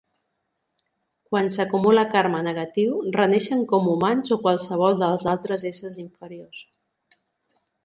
[1.33, 6.67] Quan s'acumula karma negatiu, reneixen com humans o qualsevol dels altres éssers inferiors.